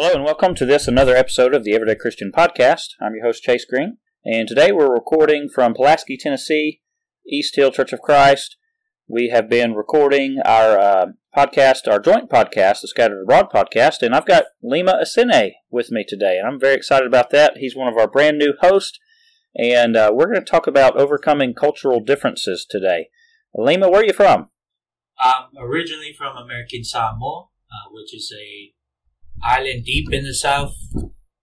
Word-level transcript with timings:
Hello 0.00 0.12
and 0.12 0.22
welcome 0.22 0.54
to 0.54 0.64
this 0.64 0.86
another 0.86 1.16
episode 1.16 1.52
of 1.52 1.64
the 1.64 1.74
Everyday 1.74 1.96
Christian 1.96 2.30
Podcast. 2.30 2.90
I'm 3.00 3.16
your 3.16 3.24
host 3.24 3.42
Chase 3.42 3.64
Green, 3.64 3.96
and 4.24 4.46
today 4.46 4.70
we're 4.70 4.94
recording 4.94 5.48
from 5.52 5.74
Pulaski, 5.74 6.16
Tennessee, 6.16 6.82
East 7.28 7.56
Hill 7.56 7.72
Church 7.72 7.92
of 7.92 8.00
Christ. 8.00 8.56
We 9.08 9.30
have 9.30 9.48
been 9.48 9.74
recording 9.74 10.38
our 10.44 10.78
uh, 10.78 11.06
podcast, 11.36 11.90
our 11.90 11.98
joint 11.98 12.30
podcast, 12.30 12.82
the 12.82 12.86
Scattered 12.86 13.22
Abroad 13.22 13.50
podcast, 13.50 14.02
and 14.02 14.14
I've 14.14 14.24
got 14.24 14.44
Lima 14.62 15.00
Asene 15.02 15.54
with 15.68 15.90
me 15.90 16.04
today, 16.06 16.38
and 16.38 16.46
I'm 16.46 16.60
very 16.60 16.76
excited 16.76 17.08
about 17.08 17.30
that. 17.30 17.56
He's 17.56 17.74
one 17.74 17.92
of 17.92 17.98
our 17.98 18.06
brand 18.06 18.38
new 18.38 18.54
hosts, 18.60 19.00
and 19.56 19.96
uh, 19.96 20.12
we're 20.14 20.32
going 20.32 20.38
to 20.38 20.48
talk 20.48 20.68
about 20.68 20.96
overcoming 20.96 21.54
cultural 21.54 21.98
differences 21.98 22.64
today. 22.70 23.08
Lima, 23.52 23.90
where 23.90 24.02
are 24.02 24.06
you 24.06 24.12
from? 24.12 24.50
I'm 25.18 25.48
originally 25.60 26.14
from 26.16 26.36
American 26.36 26.84
Samoa, 26.84 27.48
uh, 27.68 27.90
which 27.90 28.14
is 28.14 28.32
a 28.32 28.77
island 29.44 29.84
deep 29.84 30.12
in 30.12 30.24
the 30.24 30.34
South 30.34 30.74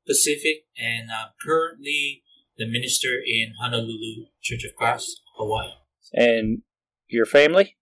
Pacific, 0.08 0.66
and 0.78 1.10
I'm 1.12 1.30
currently 1.46 2.24
the 2.58 2.66
minister 2.68 3.10
in 3.26 3.54
Honolulu 3.62 4.26
Church 4.42 4.64
of 4.64 4.76
Christ, 4.76 5.22
Hawaii. 5.38 5.72
And 6.14 6.62
your 7.08 7.26
family? 7.26 7.76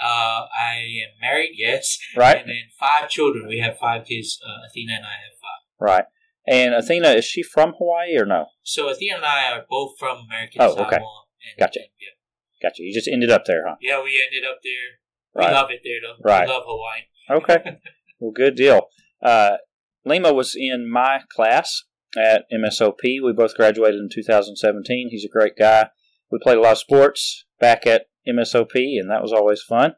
Uh, 0.00 0.46
I 0.60 0.78
am 0.78 1.10
married, 1.20 1.52
yes. 1.56 1.98
Right. 2.16 2.38
And 2.38 2.48
then 2.48 2.62
five 2.78 3.08
children. 3.08 3.46
We 3.46 3.58
have 3.60 3.78
five 3.78 4.04
kids. 4.06 4.38
Uh, 4.44 4.66
Athena 4.68 4.94
and 4.94 5.04
I 5.04 5.10
have 5.10 5.38
five. 5.40 5.62
Right. 5.80 6.04
And 6.48 6.74
Athena, 6.74 7.10
is 7.10 7.24
she 7.24 7.42
from 7.44 7.74
Hawaii 7.78 8.16
or 8.18 8.26
no? 8.26 8.46
So 8.64 8.88
Athena 8.88 9.16
and 9.16 9.24
I 9.24 9.52
are 9.52 9.64
both 9.70 9.92
from 9.98 10.18
American 10.26 10.60
Oh, 10.60 10.70
Samoa. 10.72 10.86
okay. 10.86 10.96
And, 10.96 11.58
Gotcha. 11.58 11.80
and, 11.80 11.88
yeah. 12.00 12.68
Gotcha. 12.68 12.82
You 12.82 12.92
just 12.92 13.06
ended 13.06 13.30
up 13.30 13.44
there, 13.44 13.62
huh? 13.68 13.76
yeah, 13.80 14.02
we 14.02 14.20
ended 14.26 14.48
up 14.48 14.58
there. 14.64 14.98
We 15.34 15.44
Right. 15.44 15.52
love 15.52 15.70
it 15.70 15.80
there, 15.84 16.00
though. 16.02 16.16
Right. 16.28 16.48
We 16.48 16.52
love 16.52 16.64
Hawaii. 16.66 17.02
Okay. 17.30 17.78
well, 18.18 18.32
good 18.32 18.56
deal. 18.56 18.88
Uh, 19.22 19.56
Lima 20.04 20.32
was 20.32 20.54
in 20.56 20.90
my 20.90 21.20
class 21.34 21.84
at 22.16 22.44
MSOP. 22.52 22.98
We 23.02 23.32
both 23.32 23.54
graduated 23.54 24.00
in 24.00 24.08
2017. 24.12 25.08
He's 25.10 25.24
a 25.24 25.28
great 25.28 25.56
guy. 25.56 25.88
We 26.30 26.38
played 26.42 26.58
a 26.58 26.60
lot 26.60 26.72
of 26.72 26.78
sports 26.78 27.44
back 27.60 27.86
at 27.86 28.06
MSOP, 28.28 28.74
and 28.74 29.10
that 29.10 29.22
was 29.22 29.32
always 29.32 29.62
fun. 29.62 29.94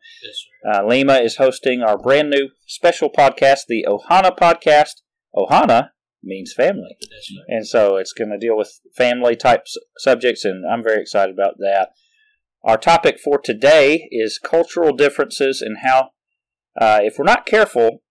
Uh, 0.70 0.84
Lima 0.86 1.14
is 1.14 1.36
hosting 1.36 1.82
our 1.82 1.98
brand 1.98 2.30
new 2.30 2.50
special 2.66 3.10
podcast, 3.10 3.60
the 3.68 3.86
Ohana 3.88 4.36
Podcast. 4.36 5.02
Ohana 5.34 5.90
means 6.22 6.52
family. 6.54 6.96
And 7.48 7.66
so 7.66 7.96
it's 7.96 8.12
going 8.12 8.30
to 8.30 8.38
deal 8.38 8.56
with 8.56 8.80
family 8.96 9.36
type 9.36 9.66
subjects, 9.98 10.44
and 10.44 10.64
I'm 10.70 10.82
very 10.82 11.00
excited 11.00 11.34
about 11.34 11.58
that. 11.58 11.90
Our 12.64 12.78
topic 12.78 13.18
for 13.22 13.38
today 13.38 14.08
is 14.10 14.38
cultural 14.38 14.96
differences 14.96 15.60
and 15.60 15.78
how, 15.82 16.10
uh, 16.80 17.00
if 17.02 17.18
we're 17.18 17.24
not 17.24 17.44
careful, 17.44 18.02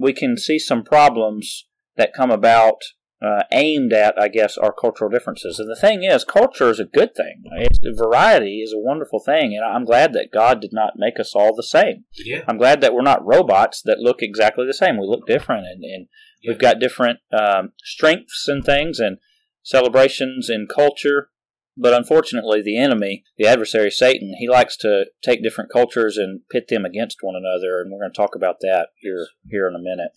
we 0.00 0.12
can 0.12 0.36
see 0.36 0.58
some 0.58 0.82
problems 0.82 1.66
that 1.96 2.14
come 2.14 2.30
about 2.30 2.78
uh, 3.22 3.42
aimed 3.52 3.92
at, 3.92 4.18
I 4.18 4.28
guess, 4.28 4.56
our 4.56 4.72
cultural 4.72 5.10
differences. 5.10 5.58
And 5.58 5.68
the 5.68 5.78
thing 5.78 6.04
is, 6.04 6.24
culture 6.24 6.70
is 6.70 6.80
a 6.80 6.86
good 6.86 7.14
thing. 7.14 7.42
It's, 7.58 7.78
variety 7.98 8.60
is 8.60 8.72
a 8.72 8.78
wonderful 8.78 9.20
thing, 9.20 9.54
and 9.54 9.62
I'm 9.62 9.84
glad 9.84 10.14
that 10.14 10.30
God 10.32 10.60
did 10.60 10.72
not 10.72 10.94
make 10.96 11.20
us 11.20 11.34
all 11.34 11.54
the 11.54 11.62
same. 11.62 12.04
Yeah. 12.24 12.44
I'm 12.48 12.56
glad 12.56 12.80
that 12.80 12.94
we're 12.94 13.02
not 13.02 13.24
robots 13.26 13.82
that 13.82 13.98
look 13.98 14.22
exactly 14.22 14.64
the 14.66 14.72
same. 14.72 14.96
We 14.96 15.06
look 15.06 15.26
different, 15.26 15.66
and, 15.66 15.84
and 15.84 16.06
we've 16.48 16.58
got 16.58 16.80
different 16.80 17.18
um, 17.30 17.72
strengths 17.84 18.48
and 18.48 18.64
things, 18.64 18.98
and 18.98 19.18
celebrations 19.62 20.48
and 20.48 20.66
culture. 20.66 21.28
But 21.76 21.94
unfortunately, 21.94 22.62
the 22.62 22.78
enemy, 22.78 23.24
the 23.38 23.46
adversary 23.46 23.90
Satan, 23.90 24.34
he 24.38 24.48
likes 24.48 24.76
to 24.78 25.06
take 25.22 25.42
different 25.42 25.72
cultures 25.72 26.16
and 26.16 26.42
pit 26.50 26.66
them 26.68 26.84
against 26.84 27.18
one 27.22 27.36
another, 27.36 27.80
and 27.80 27.90
we're 27.90 28.00
going 28.00 28.12
to 28.12 28.16
talk 28.16 28.34
about 28.34 28.56
that 28.60 28.88
here 28.96 29.26
here 29.48 29.68
in 29.68 29.74
a 29.74 29.78
minute. 29.78 30.10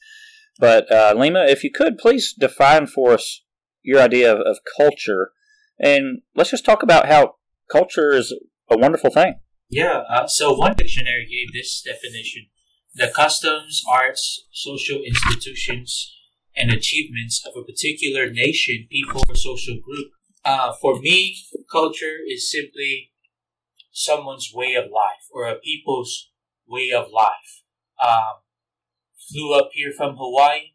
But 0.59 0.91
uh, 0.91 1.13
Lima, 1.15 1.45
if 1.45 1.63
you 1.63 1.71
could 1.71 1.97
please 1.97 2.33
define 2.33 2.87
for 2.87 3.13
us 3.13 3.43
your 3.81 4.01
idea 4.01 4.33
of, 4.33 4.39
of 4.39 4.59
culture, 4.77 5.31
and 5.79 6.21
let's 6.35 6.51
just 6.51 6.65
talk 6.65 6.83
about 6.83 7.07
how 7.07 7.35
culture 7.71 8.11
is 8.11 8.33
a 8.69 8.77
wonderful 8.77 9.09
thing. 9.09 9.39
Yeah, 9.69 10.03
uh, 10.09 10.27
so 10.27 10.53
one 10.53 10.75
dictionary 10.75 11.25
gave 11.29 11.53
this 11.53 11.81
definition 11.81 12.47
the 12.95 13.11
customs, 13.15 13.83
arts, 13.89 14.45
social 14.51 15.01
institutions, 15.01 16.15
and 16.55 16.71
achievements 16.71 17.43
of 17.45 17.53
a 17.57 17.65
particular 17.65 18.29
nation, 18.29 18.87
people, 18.91 19.23
or 19.27 19.35
social 19.35 19.79
group. 19.83 20.11
Uh, 20.45 20.73
for 20.81 20.99
me, 20.99 21.37
culture 21.71 22.17
is 22.27 22.51
simply 22.51 23.11
someone's 23.91 24.51
way 24.53 24.73
of 24.75 24.85
life 24.85 25.25
or 25.31 25.47
a 25.47 25.55
people's 25.55 26.31
way 26.67 26.91
of 26.91 27.11
life. 27.11 27.63
Um, 28.03 28.41
flew 29.31 29.53
up 29.53 29.69
here 29.73 29.91
from 29.95 30.17
Hawaii, 30.17 30.73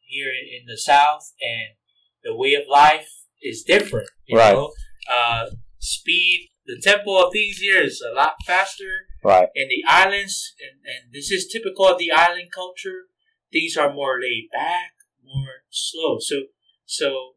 here 0.00 0.30
in 0.30 0.66
the 0.66 0.78
South, 0.78 1.32
and 1.42 1.76
the 2.22 2.34
way 2.34 2.54
of 2.54 2.64
life 2.68 3.08
is 3.42 3.62
different. 3.62 4.08
You 4.26 4.38
Right. 4.38 4.52
know, 4.54 4.72
uh, 5.10 5.50
speed. 5.78 6.48
The 6.66 6.80
tempo 6.80 7.26
of 7.26 7.32
these 7.32 7.60
years 7.60 7.94
is 7.94 8.00
a 8.02 8.14
lot 8.14 8.34
faster 8.46 9.08
Right. 9.24 9.48
in 9.56 9.68
the 9.68 9.82
islands, 9.88 10.54
and, 10.60 10.80
and 10.84 11.12
this 11.12 11.32
is 11.32 11.48
typical 11.48 11.88
of 11.88 11.98
the 11.98 12.12
island 12.12 12.52
culture. 12.52 13.08
Things 13.50 13.76
are 13.76 13.92
more 13.92 14.20
laid 14.20 14.48
back, 14.52 14.92
more 15.24 15.64
slow. 15.70 16.18
So, 16.20 16.44
so 16.84 17.34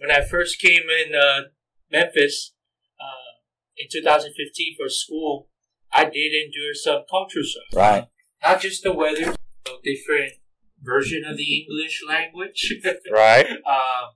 when 0.00 0.10
I 0.10 0.24
first 0.24 0.60
came 0.60 0.82
in 0.88 1.14
uh, 1.14 1.42
Memphis 1.92 2.54
uh, 2.98 3.36
in 3.76 3.86
2015 3.92 4.76
for 4.78 4.88
school, 4.88 5.48
I 5.92 6.04
did 6.04 6.32
endure 6.32 6.74
some 6.74 7.02
culture 7.08 7.44
shock. 7.44 7.76
Right. 7.78 8.08
Not 8.42 8.60
just 8.60 8.82
the 8.82 8.92
weather, 8.92 9.32
a 9.32 9.70
different 9.84 10.32
version 10.82 11.24
of 11.26 11.36
the 11.36 11.62
English 11.62 12.02
language. 12.08 12.74
Right. 13.12 13.46
uh, 13.46 14.06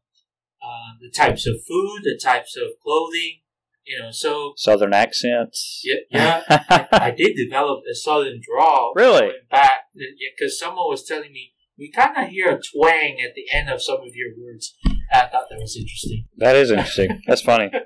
the 1.01 1.11
types 1.11 1.47
of 1.47 1.57
food, 1.69 2.01
the 2.03 2.19
types 2.23 2.57
of 2.57 2.69
clothing, 2.83 3.41
you 3.85 4.01
know. 4.01 4.11
So 4.11 4.55
Southern 4.57 4.95
accents. 4.95 5.83
yeah, 5.85 5.97
yeah, 6.11 6.43
I, 6.49 6.89
I 6.93 7.11
did 7.11 7.37
develop 7.37 7.83
a 7.91 7.95
southern 7.95 8.41
drawl. 8.41 8.93
Really? 8.97 9.33
back 9.51 9.89
because 9.95 10.59
someone 10.59 10.89
was 10.89 11.05
telling 11.05 11.33
me 11.33 11.53
we 11.79 11.91
kind 11.91 12.17
of 12.17 12.29
hear 12.29 12.49
a 12.51 12.61
twang 12.61 13.19
at 13.21 13.35
the 13.35 13.45
end 13.53 13.69
of 13.69 13.83
some 13.83 13.99
of 13.99 14.15
your 14.15 14.31
words. 14.41 14.75
I 15.15 15.29
thought 15.29 15.47
that 15.49 15.59
was 15.59 15.77
interesting. 15.77 16.27
That 16.39 16.57
is 16.57 16.71
interesting. 16.71 17.23
That's 17.27 17.43
funny. 17.43 17.71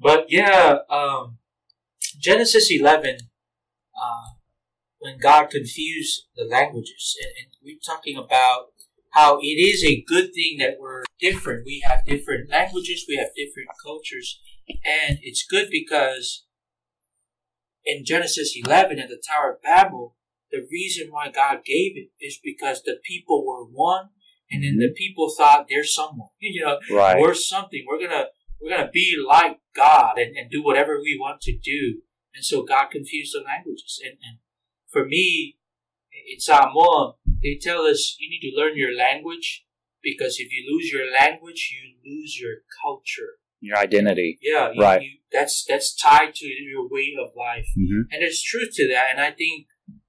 But 0.00 0.26
yeah, 0.28 0.76
um, 0.88 1.38
Genesis 2.20 2.70
11, 2.70 3.16
uh, 4.00 4.30
when 5.00 5.18
God 5.18 5.50
confused 5.50 6.26
the 6.36 6.44
languages, 6.44 7.16
and, 7.20 7.32
and 7.36 7.52
we're 7.64 7.80
talking 7.84 8.16
about 8.16 8.66
how 9.10 9.38
it 9.40 9.58
is 9.58 9.84
a 9.84 10.04
good 10.06 10.32
thing 10.32 10.58
that 10.60 10.76
we're 10.78 11.02
different. 11.18 11.64
We 11.66 11.82
have 11.84 12.04
different 12.06 12.48
languages, 12.48 13.06
we 13.08 13.16
have 13.16 13.34
different 13.34 13.70
cultures, 13.84 14.40
and 14.68 15.18
it's 15.22 15.44
good 15.44 15.68
because 15.68 16.44
in 17.84 18.04
Genesis 18.04 18.56
11 18.56 18.98
at 18.98 19.08
the 19.08 19.20
Tower 19.28 19.54
of 19.54 19.62
Babel, 19.62 20.14
the 20.52 20.66
reason 20.70 21.08
why 21.10 21.30
God 21.30 21.64
gave 21.64 21.96
it 21.96 22.10
is 22.20 22.38
because 22.42 22.82
the 22.82 22.98
people 23.04 23.44
were 23.46 23.64
one, 23.64 24.10
and 24.50 24.62
then 24.64 24.76
the 24.78 24.92
people 24.96 25.32
thought 25.36 25.66
they're 25.68 25.84
someone. 25.84 26.28
You 26.40 26.64
know, 26.64 26.78
Right. 26.90 27.20
we're 27.20 27.34
something. 27.34 27.84
We're 27.86 28.00
gonna 28.00 28.26
we're 28.60 28.70
gonna 28.76 28.90
be 28.92 29.16
like 29.26 29.58
God 29.74 30.18
and, 30.18 30.36
and 30.36 30.50
do 30.50 30.62
whatever 30.62 30.98
we 31.00 31.16
want 31.20 31.40
to 31.42 31.56
do. 31.56 32.02
And 32.34 32.44
so 32.44 32.62
God 32.62 32.86
confused 32.90 33.34
the 33.34 33.40
languages. 33.44 34.00
And, 34.04 34.14
and 34.26 34.38
for 34.88 35.04
me, 35.06 35.56
in 36.32 36.40
Samoa, 36.40 37.14
they 37.42 37.58
tell 37.60 37.82
us 37.82 38.16
you 38.18 38.28
need 38.30 38.40
to 38.50 38.56
learn 38.56 38.76
your 38.76 38.94
language 38.96 39.64
because 40.02 40.36
if 40.38 40.48
you 40.52 40.64
lose 40.72 40.90
your 40.92 41.10
language, 41.10 41.70
you 41.72 41.94
lose 42.10 42.38
your 42.40 42.56
culture. 42.82 43.38
Your 43.60 43.76
identity. 43.76 44.38
Yeah, 44.40 44.70
you, 44.72 44.80
Right. 44.82 45.02
you, 45.02 45.10
that's 45.32 45.64
that's 45.68 45.94
tied 45.94 46.34
to 46.36 46.46
your 46.46 46.88
way 46.88 47.14
of 47.20 47.30
life, 47.36 47.66
Mm-hmm. 47.76 48.02
and 48.12 48.22
there's 48.22 48.42
truth 48.42 48.70
to 48.74 48.88
that. 48.88 49.06
And 49.10 49.20
I 49.20 49.32
think 49.32 49.66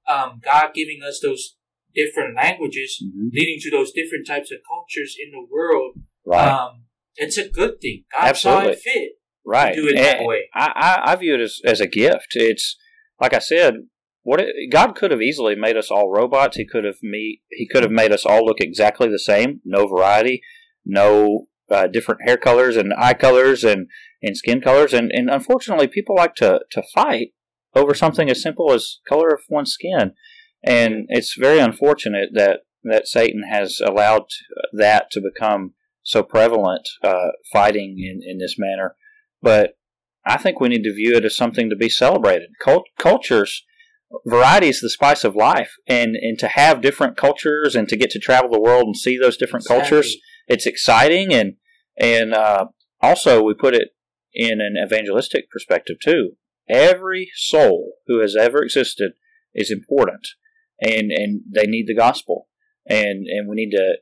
um, 0.07 0.39
God 0.44 0.73
giving 0.73 1.01
us 1.03 1.19
those 1.19 1.56
different 1.95 2.35
languages, 2.35 3.01
Mm-hmm. 3.03 3.29
leading 3.33 3.59
to 3.61 3.72
those 3.72 3.91
different 3.91 4.27
types 4.27 4.51
of 4.51 4.59
cultures 4.68 5.15
in 5.24 5.31
the 5.31 5.45
world, 5.50 5.95
Right. 6.25 6.47
um, 6.50 6.83
it's 7.15 7.38
a 7.38 7.50
good 7.50 7.81
thing. 7.81 8.03
God 8.18 8.27
Absolutely. 8.30 8.63
saw 8.65 8.69
it 8.71 8.80
fit. 8.80 9.12
right. 9.45 9.75
do 9.75 9.88
it 9.88 9.95
that 9.95 10.24
way. 10.24 10.50
I, 10.53 10.71
I, 11.06 11.12
I 11.12 11.15
view 11.15 11.33
it 11.36 11.41
as, 11.41 11.59
as 11.65 11.80
a 11.81 11.88
gift. 11.88 12.30
It's 12.36 12.77
like 13.19 13.33
I 13.33 13.39
said. 13.39 13.75
What 14.24 14.41
it, 14.41 14.69
God 14.69 14.95
could 14.95 15.12
have 15.12 15.21
easily 15.21 15.56
made 15.56 15.77
us 15.77 15.89
all 15.89 16.12
robots. 16.12 16.57
He 16.57 16.68
could 16.68 16.83
have 16.83 17.01
me. 17.01 17.41
He 17.50 17.65
could 17.68 17.83
have 17.83 17.91
made 17.91 18.12
us 18.12 18.25
all 18.25 18.45
look 18.45 18.59
exactly 18.59 19.07
the 19.07 19.18
same. 19.18 19.62
No 19.63 19.88
variety. 19.88 20.41
No 20.86 21.45
uh, 21.71 21.88
different 21.88 22.21
hair 22.25 22.36
colors 22.38 22.75
and 22.75 22.94
eye 22.97 23.13
colors 23.13 23.63
and, 23.63 23.88
and 24.21 24.36
skin 24.36 24.59
colors. 24.59 24.94
And, 24.94 25.09
and 25.13 25.30
unfortunately, 25.30 25.88
people 25.88 26.15
like 26.15 26.36
to, 26.36 26.59
to 26.71 26.83
fight 26.94 27.30
over 27.74 27.94
something 27.94 28.30
as 28.30 28.41
simple 28.41 28.74
as 28.74 29.00
color 29.07 29.30
of 29.30 29.39
one's 29.50 29.71
skin. 29.71 30.12
And 30.63 31.06
it's 31.09 31.35
very 31.38 31.59
unfortunate 31.59 32.29
that, 32.33 32.61
that 32.83 33.07
Satan 33.07 33.44
has 33.50 33.79
allowed 33.85 34.23
that 34.73 35.09
to 35.11 35.21
become 35.21 35.73
so 36.03 36.23
prevalent, 36.23 36.88
uh, 37.03 37.29
fighting 37.51 37.97
in, 38.00 38.21
in 38.25 38.38
this 38.39 38.56
manner. 38.57 38.95
But 39.41 39.77
I 40.25 40.38
think 40.38 40.59
we 40.59 40.69
need 40.69 40.83
to 40.83 40.94
view 40.94 41.15
it 41.15 41.25
as 41.25 41.35
something 41.35 41.69
to 41.69 41.75
be 41.75 41.89
celebrated. 41.89 42.50
Cult- 42.61 42.88
cultures 42.97 43.63
variety 44.25 44.67
is 44.67 44.81
the 44.81 44.89
spice 44.89 45.23
of 45.23 45.35
life, 45.35 45.75
and 45.88 46.15
and 46.15 46.38
to 46.39 46.47
have 46.47 46.81
different 46.81 47.17
cultures 47.17 47.75
and 47.75 47.88
to 47.89 47.97
get 47.97 48.09
to 48.12 48.19
travel 48.19 48.50
the 48.50 48.59
world 48.59 48.85
and 48.85 48.97
see 48.97 49.17
those 49.17 49.38
different 49.38 49.65
Exactly. 49.65 49.81
cultures, 49.81 50.17
it's 50.47 50.65
exciting 50.65 51.33
and 51.33 51.55
and 51.97 52.33
uh, 52.33 52.65
also 53.01 53.44
we 53.44 53.53
put 53.53 53.75
it 53.75 53.89
in 54.33 54.62
an 54.62 54.75
evangelistic 54.83 55.50
perspective 55.50 55.97
too. 56.03 56.31
Every 56.67 57.29
soul 57.35 57.94
who 58.07 58.19
has 58.21 58.35
ever 58.35 58.63
existed 58.63 59.13
is 59.53 59.71
important, 59.71 60.27
and 60.81 61.11
and 61.11 61.41
they 61.51 61.65
need 61.65 61.87
the 61.87 61.95
gospel, 61.95 62.47
and 62.85 63.27
and 63.27 63.47
we 63.49 63.55
need 63.55 63.71
to 63.71 63.97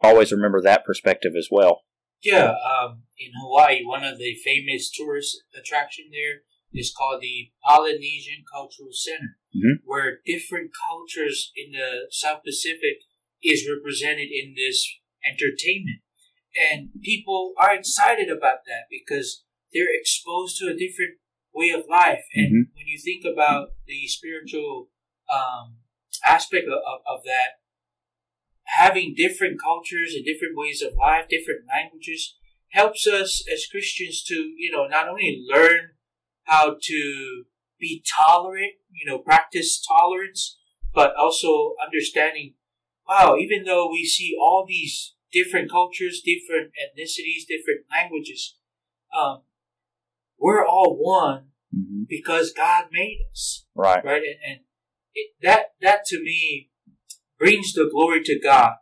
always 0.00 0.32
remember 0.32 0.60
that 0.62 0.84
perspective 0.84 1.32
as 1.36 1.48
well. 1.50 1.82
Yeah, 2.22 2.54
um, 2.54 3.02
in 3.18 3.32
Hawaii, 3.40 3.84
one 3.84 4.04
of 4.04 4.18
the 4.18 4.34
famous 4.44 4.90
tourist 4.90 5.42
attraction 5.58 6.06
there 6.12 6.42
is 6.72 6.94
called 6.96 7.20
the 7.20 7.50
Polynesian 7.64 8.44
Cultural 8.50 8.92
Center, 8.92 9.38
Mhm. 9.54 9.82
where 9.84 10.20
different 10.24 10.70
cultures 10.88 11.52
in 11.56 11.72
the 11.72 12.06
South 12.10 12.42
Pacific 12.44 13.02
is 13.42 13.68
represented 13.68 14.30
in 14.30 14.54
this 14.54 14.88
entertainment, 15.26 16.00
and 16.56 16.90
people 17.02 17.54
are 17.56 17.74
excited 17.74 18.30
about 18.30 18.64
that 18.66 18.86
because 18.88 19.44
they're 19.72 19.94
exposed 19.98 20.58
to 20.58 20.68
a 20.68 20.76
different 20.76 21.18
way 21.52 21.70
of 21.70 21.86
life. 21.88 22.24
And 22.34 22.52
Mhm. 22.52 22.76
when 22.76 22.86
you 22.86 22.98
think 22.98 23.24
about 23.24 23.74
the 23.86 24.06
spiritual 24.06 24.90
um, 25.32 25.81
aspect 26.24 26.66
of, 26.66 26.74
of, 26.74 27.00
of 27.06 27.24
that, 27.24 27.60
having 28.64 29.14
different 29.16 29.60
cultures 29.60 30.14
and 30.14 30.24
different 30.24 30.56
ways 30.56 30.82
of 30.82 30.94
life, 30.98 31.28
different 31.28 31.62
languages, 31.68 32.36
helps 32.70 33.06
us 33.06 33.44
as 33.52 33.66
Christians 33.70 34.22
to, 34.24 34.34
you 34.34 34.70
know, 34.72 34.86
not 34.86 35.08
only 35.08 35.44
learn 35.48 35.90
how 36.44 36.76
to 36.80 37.44
be 37.78 38.02
tolerant, 38.18 38.72
you 38.90 39.10
know, 39.10 39.18
practice 39.18 39.84
tolerance, 39.86 40.58
but 40.94 41.14
also 41.16 41.74
understanding, 41.84 42.54
wow, 43.08 43.36
even 43.36 43.64
though 43.64 43.90
we 43.90 44.04
see 44.04 44.34
all 44.40 44.64
these 44.66 45.14
different 45.32 45.70
cultures, 45.70 46.22
different 46.24 46.72
ethnicities, 46.72 47.46
different 47.48 47.84
languages, 47.90 48.56
um, 49.18 49.42
we're 50.38 50.66
all 50.66 50.96
one 50.98 51.48
hmm 51.72 52.02
because 52.08 52.52
God 52.52 52.86
made 52.92 53.20
us 53.32 53.64
Right. 53.74 54.04
right? 54.04 54.22
And, 54.22 54.36
and 54.46 54.60
it, 55.14 55.30
that 55.42 55.72
that 55.80 56.04
to 56.06 56.22
me 56.22 56.70
brings 57.38 57.72
the 57.72 57.88
glory 57.90 58.22
to 58.24 58.38
God 58.38 58.74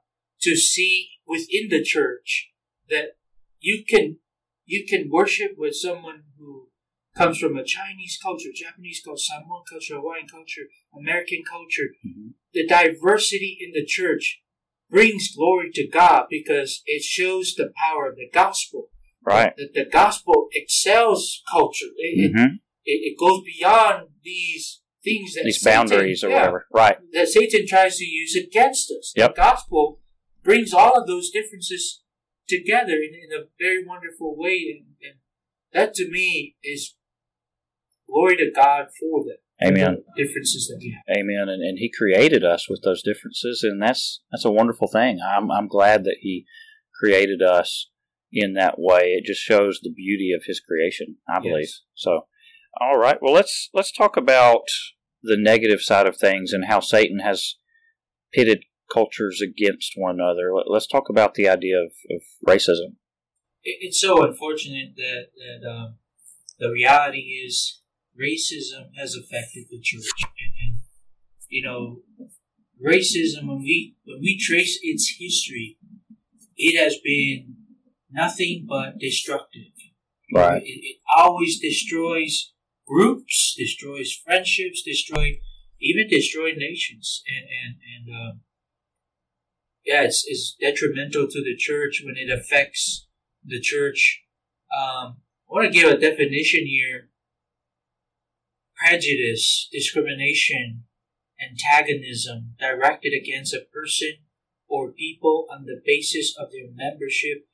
to 0.43 0.56
see 0.56 1.09
within 1.27 1.69
the 1.71 1.82
church 1.82 2.50
that 2.88 3.17
you 3.61 3.85
can 3.88 4.19
you 4.65 4.87
can 4.88 5.11
worship 5.11 5.53
with 5.56 5.75
someone 5.75 6.23
who 6.38 6.69
comes 7.17 7.38
from 7.38 7.56
a 7.56 7.65
Chinese 7.65 8.19
culture, 8.23 8.50
Japanese 8.55 9.00
culture, 9.05 9.23
Samoan 9.23 9.62
culture, 9.69 9.97
Hawaiian 9.97 10.29
culture, 10.29 10.69
American 10.97 11.43
culture. 11.49 11.91
Mhm. 12.06 12.35
The 12.53 12.67
diversity 12.67 13.59
in 13.61 13.73
the 13.73 13.85
church 13.85 14.43
brings 14.88 15.35
glory 15.35 15.71
to 15.73 15.87
God 15.87 16.26
because 16.31 16.83
it 16.87 17.03
shows 17.03 17.55
the 17.55 17.73
power 17.76 18.11
of 18.11 18.17
the 18.17 18.29
gospel. 18.33 18.91
Right. 19.23 19.55
That 19.56 19.75
the 19.75 19.85
gospel 19.85 20.49
excels 20.53 21.43
culture. 21.50 21.91
It, 21.97 22.31
it, 22.31 22.33
hmm 22.37 22.55
it, 22.85 23.12
it 23.12 23.19
goes 23.19 23.43
beyond 23.44 24.09
these 24.25 24.80
things 25.05 25.35
that 25.35 25.44
These 25.44 25.61
Satan- 25.62 25.88
boundaries 25.88 26.23
or 26.25 26.29
yeah, 26.31 26.37
whatever. 26.37 26.67
Right. 26.73 26.99
that 27.12 27.29
Satan 27.29 27.67
tries 27.67 27.97
to 27.99 28.05
use 28.05 28.37
against 28.37 28.91
us. 28.91 29.12
Yep. 29.17 29.35
The 29.35 29.41
gospel 29.43 30.00
brings 30.43 30.73
all 30.75 30.93
of 31.00 31.06
those 31.06 31.31
differences 31.31 32.02
together 32.49 32.94
in, 32.94 33.12
in 33.14 33.31
a 33.38 33.44
very 33.61 33.85
wonderful 33.87 34.37
way, 34.37 34.76
and, 34.79 34.87
and 35.02 35.19
that 35.73 35.94
to 35.94 36.11
me 36.11 36.56
is 36.64 36.97
glory 38.08 38.37
to 38.37 38.50
God 38.55 38.87
for 38.99 39.25
them. 39.25 39.37
Amen. 39.62 40.02
The 40.17 40.25
differences 40.25 40.67
that 40.69 40.79
we 40.81 40.97
have. 40.97 41.17
Amen. 41.19 41.49
And, 41.49 41.62
and 41.62 41.79
He 41.79 41.91
created 41.97 42.44
us 42.44 42.69
with 42.69 42.81
those 42.82 43.02
differences, 43.02 43.62
and 43.62 43.81
that's 43.82 44.23
that's 44.32 44.44
a 44.44 44.50
wonderful 44.50 44.88
thing. 44.88 45.19
I'm 45.25 45.50
I'm 45.50 45.69
glad 45.69 46.05
that 46.05 46.17
He 46.20 46.47
created 46.99 47.43
us 47.43 47.91
in 48.32 48.55
that 48.55 48.76
way. 48.79 49.12
It 49.19 49.25
just 49.26 49.41
shows 49.41 49.81
the 49.82 49.93
beauty 49.93 50.32
of 50.35 50.44
His 50.47 50.61
creation. 50.61 51.17
I 51.29 51.41
believe 51.41 51.56
Yes. 51.64 51.81
so. 51.94 52.26
All 52.79 52.99
right. 52.99 53.19
Well, 53.21 53.35
let's 53.35 53.69
let's 53.73 53.93
talk 53.93 54.17
about 54.17 54.63
the 55.23 55.37
negative 55.37 55.81
side 55.81 56.07
of 56.07 56.17
things 56.17 56.53
and 56.53 56.67
how 56.67 56.81
Satan 56.81 57.21
has 57.21 57.57
pitted 58.33 58.65
cultures 58.93 59.41
against 59.43 59.93
one 59.97 60.17
another. 60.21 60.55
Let, 60.55 60.71
let's 60.71 60.87
talk 60.87 61.09
about 61.09 61.35
the 61.35 61.49
idea 61.49 61.79
of, 61.79 61.93
of 62.11 62.23
racism. 62.47 62.97
It's 63.63 64.01
so 64.01 64.25
unfortunate 64.25 64.95
that 64.97 65.27
that 65.37 65.69
um, 65.69 65.95
the 66.59 66.71
reality 66.71 67.41
is 67.45 67.81
racism 68.19 68.91
has 68.97 69.15
affected 69.15 69.67
the 69.71 69.81
church, 69.81 70.05
and, 70.21 70.53
and 70.65 70.79
you 71.49 71.63
know, 71.63 72.03
racism 72.83 73.49
when 73.49 73.59
we 73.59 73.97
when 74.05 74.21
we 74.21 74.39
trace 74.39 74.79
its 74.83 75.17
history, 75.19 75.77
it 76.57 76.83
has 76.83 76.97
been 77.05 77.57
nothing 78.11 78.65
but 78.69 78.99
destructive. 78.99 79.73
Right. 80.33 80.63
It, 80.63 80.81
it 80.83 80.97
always 81.19 81.61
destroys 81.61 82.53
groups, 82.91 83.55
destroys 83.57 84.13
friendships, 84.13 84.83
destroy 84.83 85.41
even 85.81 86.09
destroy 86.09 86.53
nations, 86.57 87.23
and 87.29 87.45
and 87.45 87.77
and 87.95 88.15
um, 88.15 88.41
yeah, 89.85 90.03
it's 90.03 90.25
it's 90.27 90.57
detrimental 90.61 91.27
to 91.29 91.43
the 91.43 91.57
church 91.57 92.03
when 92.05 92.17
it 92.17 92.31
affects 92.31 93.07
the 93.45 93.61
church. 93.61 94.23
Um, 94.77 95.23
I 95.49 95.55
want 95.55 95.73
to 95.73 95.81
give 95.81 95.91
a 95.91 95.99
definition 95.99 96.67
here: 96.67 97.11
prejudice, 98.77 99.69
discrimination, 99.73 100.85
antagonism 101.41 102.55
directed 102.59 103.13
against 103.15 103.55
a 103.55 103.67
person 103.73 104.19
or 104.69 104.93
people 104.93 105.47
on 105.51 105.65
the 105.65 105.81
basis 105.85 106.35
of 106.39 106.53
their 106.53 106.71
membership 106.73 107.47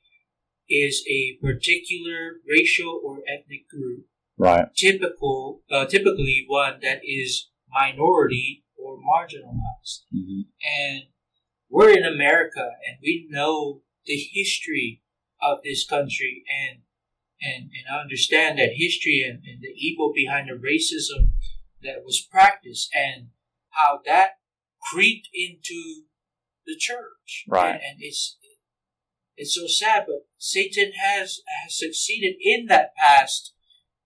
is 0.69 1.03
a 1.09 1.37
particular 1.41 2.35
racial 2.47 3.01
or 3.03 3.23
ethnic 3.27 3.67
group, 3.69 4.05
Right. 4.37 4.67
typical, 4.75 5.63
uh, 5.71 5.85
typically 5.85 6.45
one 6.47 6.79
that 6.83 7.01
is 7.03 7.49
minority 7.69 8.65
or 8.77 8.97
marginalized. 8.97 10.03
hmm 10.11 10.41
And 10.63 11.03
we're 11.69 11.97
in 11.97 12.05
America, 12.05 12.69
and 12.87 12.97
we 13.01 13.27
know 13.29 13.81
the 14.05 14.15
history 14.15 15.01
of 15.41 15.59
this 15.63 15.85
country, 15.85 16.43
and 16.47 16.81
and 17.41 17.63
and 17.65 17.99
understand 18.01 18.57
that 18.57 18.73
history 18.75 19.23
and, 19.27 19.43
and 19.45 19.61
the 19.61 19.73
evil 19.75 20.11
behind 20.15 20.49
the 20.49 20.53
racism 20.53 21.31
that 21.83 22.03
was 22.05 22.25
practiced, 22.31 22.89
and 22.95 23.29
how 23.71 23.99
that 24.05 24.39
creeped 24.91 25.29
into 25.33 26.03
the 26.65 26.75
church. 26.77 27.45
Right. 27.47 27.71
And, 27.71 27.81
and 27.81 27.97
it's 27.99 28.37
it's 29.35 29.55
so 29.55 29.67
sad, 29.67 30.05
but 30.07 30.27
Satan 30.37 30.93
has 30.93 31.41
has 31.63 31.77
succeeded 31.77 32.35
in 32.41 32.67
that 32.67 32.95
past 32.95 33.53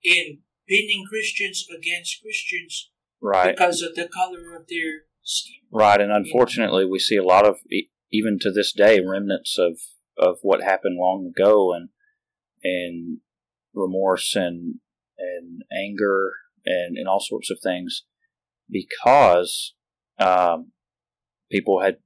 in 0.03 0.39
pinning 0.67 1.05
Christians 1.09 1.65
against 1.75 2.21
Christians 2.21 2.91
Right. 3.21 3.55
because 3.55 3.81
of 3.81 3.95
the 3.95 4.07
color 4.07 4.55
of 4.55 4.67
their 4.67 5.03
skin. 5.23 5.57
Right, 5.71 6.01
and 6.01 6.11
unfortunately, 6.11 6.85
we 6.85 6.99
see 6.99 7.17
a 7.17 7.23
lot 7.23 7.45
of 7.45 7.57
even 8.11 8.39
to 8.41 8.51
this 8.51 8.73
day 8.73 8.99
remnants 8.99 9.57
of 9.57 9.79
of 10.17 10.37
what 10.41 10.61
happened 10.61 10.97
long 10.99 11.31
ago, 11.35 11.73
and 11.73 11.89
and 12.63 13.19
remorse 13.73 14.35
and 14.35 14.75
and 15.17 15.61
anger 15.71 16.31
and 16.65 16.97
and 16.97 17.07
all 17.07 17.19
sorts 17.19 17.49
of 17.49 17.59
things 17.61 18.03
because 18.69 19.73
um, 20.19 20.71
people 21.51 21.81
had 21.81 21.97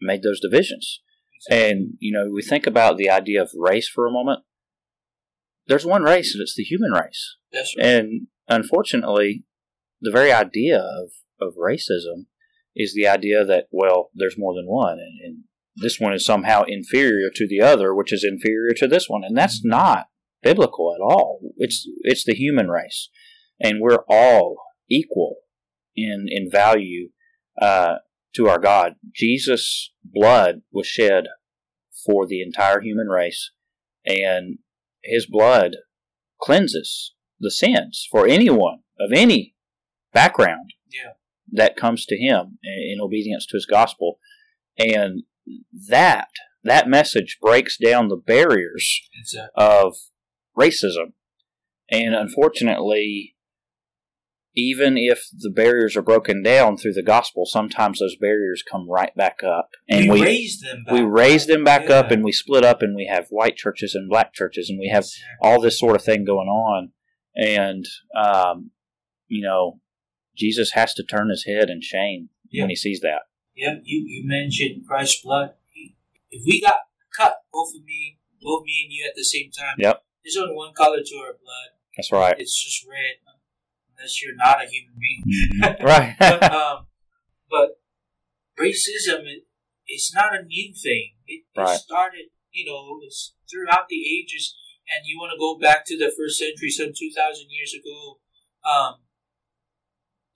made 0.00 0.22
those 0.22 0.40
divisions. 0.40 1.00
And 1.50 1.94
you 2.00 2.12
know, 2.12 2.30
we 2.30 2.42
think 2.42 2.66
about 2.66 2.96
the 2.96 3.10
idea 3.10 3.42
of 3.42 3.50
race 3.54 3.88
for 3.88 4.06
a 4.06 4.12
moment. 4.12 4.40
There's 5.66 5.86
one 5.86 6.02
race, 6.02 6.34
and 6.34 6.42
it's 6.42 6.54
the 6.54 6.62
human 6.62 6.92
race. 6.92 7.36
That's 7.52 7.74
right. 7.76 7.86
And 7.86 8.26
unfortunately, 8.48 9.44
the 10.00 10.12
very 10.12 10.32
idea 10.32 10.78
of, 10.78 11.10
of 11.40 11.54
racism 11.56 12.26
is 12.74 12.94
the 12.94 13.08
idea 13.08 13.44
that, 13.44 13.66
well, 13.70 14.10
there's 14.14 14.38
more 14.38 14.54
than 14.54 14.66
one, 14.66 14.98
and, 14.98 15.20
and 15.24 15.44
this 15.76 15.98
one 15.98 16.14
is 16.14 16.24
somehow 16.24 16.62
inferior 16.66 17.30
to 17.34 17.46
the 17.48 17.60
other, 17.60 17.94
which 17.94 18.12
is 18.12 18.24
inferior 18.24 18.72
to 18.76 18.86
this 18.86 19.08
one. 19.08 19.22
And 19.24 19.36
that's 19.36 19.62
not 19.64 20.06
biblical 20.42 20.94
at 20.94 21.02
all. 21.02 21.40
It's, 21.56 21.88
it's 22.02 22.24
the 22.24 22.34
human 22.34 22.68
race. 22.68 23.10
And 23.60 23.80
we're 23.80 24.04
all 24.08 24.56
equal 24.88 25.36
in, 25.94 26.26
in 26.28 26.50
value 26.50 27.10
uh, 27.60 27.96
to 28.34 28.48
our 28.48 28.58
God. 28.58 28.94
Jesus' 29.14 29.92
blood 30.04 30.62
was 30.70 30.86
shed 30.86 31.24
for 32.04 32.26
the 32.26 32.42
entire 32.42 32.80
human 32.80 33.08
race, 33.08 33.50
and 34.04 34.58
his 35.02 35.26
blood 35.26 35.76
cleanses 36.40 37.14
the 37.40 37.50
sins 37.50 38.06
for 38.10 38.26
anyone 38.26 38.80
of 38.98 39.10
any 39.14 39.54
background 40.12 40.72
Yeah. 40.92 41.12
that 41.52 41.76
comes 41.76 42.06
to 42.06 42.16
him 42.16 42.58
in 42.62 42.98
obedience 43.00 43.46
to 43.46 43.56
his 43.56 43.66
gospel 43.66 44.18
and 44.78 45.22
that 45.88 46.28
that 46.64 46.88
message 46.88 47.38
breaks 47.40 47.76
down 47.78 48.08
the 48.08 48.16
barriers 48.16 49.00
a 49.38 49.48
of 49.54 49.96
racism 50.58 51.12
and 51.90 52.14
unfortunately 52.14 53.35
even 54.56 54.96
if 54.96 55.28
the 55.38 55.50
barriers 55.50 55.96
are 55.96 56.02
broken 56.02 56.42
down 56.42 56.78
through 56.78 56.94
the 56.94 57.02
gospel, 57.02 57.44
sometimes 57.44 57.98
those 57.98 58.16
barriers 58.16 58.64
come 58.68 58.88
right 58.90 59.14
back 59.14 59.42
up, 59.44 59.68
and 59.88 60.10
we, 60.10 60.20
we 60.20 60.26
raise 60.26 60.60
them 60.60 60.82
back. 60.84 60.94
we 60.94 61.02
raise 61.02 61.46
them 61.46 61.62
back 61.62 61.90
up, 61.90 62.10
and 62.10 62.24
we 62.24 62.32
split 62.32 62.64
up, 62.64 62.80
and 62.82 62.96
we 62.96 63.06
have 63.06 63.26
white 63.28 63.56
churches 63.56 63.94
and 63.94 64.08
black 64.08 64.32
churches, 64.32 64.70
and 64.70 64.78
we 64.78 64.88
have 64.88 65.04
all 65.42 65.60
this 65.60 65.78
sort 65.78 65.94
of 65.94 66.02
thing 66.02 66.24
going 66.24 66.48
on, 66.48 66.92
and 67.36 67.84
um, 68.18 68.70
you 69.28 69.42
know, 69.42 69.80
Jesus 70.36 70.72
has 70.72 70.94
to 70.94 71.04
turn 71.04 71.28
his 71.28 71.44
head 71.44 71.68
in 71.68 71.80
shame 71.82 72.30
Yeah. 72.50 72.62
when 72.62 72.70
he 72.70 72.76
sees 72.76 73.00
that. 73.00 73.22
Yeah, 73.54 73.74
you, 73.84 74.04
you 74.06 74.26
mentioned 74.26 74.84
Christ's 74.86 75.22
blood. 75.22 75.50
If 76.30 76.42
we 76.46 76.60
got 76.60 76.74
cut, 77.16 77.36
both 77.52 77.74
of 77.74 77.84
me, 77.84 78.18
both 78.42 78.64
me 78.64 78.82
and 78.84 78.92
you 78.92 79.04
at 79.08 79.14
the 79.16 79.24
same 79.24 79.50
time, 79.50 79.76
Yep. 79.78 80.02
there's 80.24 80.36
only 80.36 80.54
one 80.54 80.72
color 80.74 80.98
to 81.04 81.16
our 81.16 81.32
blood. 81.32 81.76
That's 81.96 82.12
right. 82.12 82.36
It's 82.38 82.62
just 82.62 82.86
red, 82.88 83.16
unless 83.96 84.22
you're 84.22 84.36
not 84.36 84.62
a 84.62 84.68
human 84.68 84.94
being. 85.00 85.76
right. 85.82 86.16
but, 86.18 86.52
um, 86.52 86.86
but 87.50 87.80
racism, 88.58 89.24
it, 89.24 89.44
it's 89.86 90.14
not 90.14 90.34
a 90.34 90.42
new 90.44 90.72
thing. 90.74 91.12
It, 91.26 91.44
it 91.54 91.68
started, 91.80 92.26
you 92.52 92.66
know, 92.66 92.98
it's 93.02 93.34
throughout 93.50 93.88
the 93.88 94.02
ages. 94.02 94.56
And 94.86 95.02
you 95.04 95.18
want 95.18 95.32
to 95.34 95.38
go 95.38 95.58
back 95.58 95.84
to 95.86 95.98
the 95.98 96.14
first 96.16 96.38
century, 96.38 96.70
some 96.70 96.92
2,000 96.96 97.46
years 97.50 97.74
ago, 97.74 98.20
um, 98.62 99.02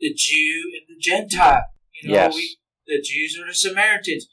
the 0.01 0.13
Jew 0.13 0.73
and 0.75 0.87
the 0.89 0.99
Gentile. 1.01 1.67
You 1.95 2.09
know, 2.09 2.15
Yes. 2.15 2.35
we, 2.35 2.57
the 2.87 3.01
Jews 3.01 3.39
or 3.41 3.47
the 3.47 3.55
Samaritans. 3.55 4.27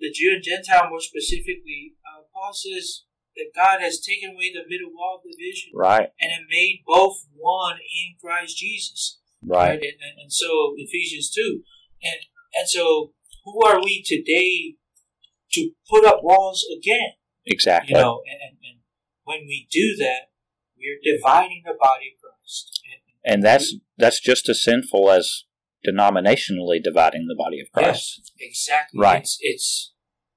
The 0.00 0.10
Jew 0.10 0.32
and 0.34 0.42
Gentile, 0.42 0.90
more 0.90 1.00
specifically, 1.00 1.94
uh, 2.02 2.22
Paul 2.34 2.52
says 2.52 3.04
that 3.36 3.52
God 3.54 3.80
has 3.80 4.00
taken 4.00 4.30
away 4.30 4.52
the 4.52 4.68
middle 4.68 4.92
wall 4.92 5.20
of 5.20 5.30
division 5.30 5.72
right. 5.74 6.10
and 6.20 6.32
it 6.32 6.46
made 6.50 6.82
both 6.86 7.26
one 7.34 7.76
in 7.76 8.14
Christ 8.20 8.58
Jesus 8.58 9.18
Right. 9.44 9.72
And, 9.72 9.82
and, 9.82 10.20
and 10.22 10.32
so 10.32 10.74
Ephesians 10.76 11.30
two, 11.30 11.62
and 12.02 12.20
and 12.54 12.68
so 12.68 13.12
who 13.44 13.64
are 13.64 13.82
we 13.82 14.02
today 14.02 14.76
to 15.52 15.70
put 15.90 16.04
up 16.04 16.20
walls 16.22 16.64
again? 16.76 17.14
Exactly. 17.44 17.94
You 17.94 18.00
know, 18.00 18.22
and, 18.26 18.52
and, 18.52 18.58
when 19.24 19.46
we 19.46 19.68
do 19.70 19.94
that, 20.00 20.30
we're 20.76 20.98
dividing 21.16 21.62
the 21.64 21.74
body 21.80 22.12
of 22.12 22.20
Christ. 22.20 22.80
And, 23.24 23.34
and 23.34 23.42
that's 23.44 23.76
that's 23.96 24.20
just 24.20 24.48
as 24.48 24.62
sinful 24.62 25.10
as 25.10 25.44
denominationally 25.86 26.82
dividing 26.82 27.28
the 27.28 27.36
body 27.36 27.60
of 27.60 27.70
Christ. 27.72 28.18
yes, 28.18 28.30
exactly. 28.40 29.00
Right. 29.00 29.20
It's 29.20 29.38
it's 29.40 29.91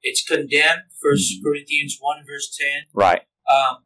it's 0.05 0.23
condemned. 0.23 0.83
1st 1.03 1.39
Mhm. 1.39 1.43
Corinthians 1.43 1.97
one 1.99 2.23
verse 2.25 2.55
ten. 2.55 2.83
Right. 2.93 3.23
Um, 3.49 3.85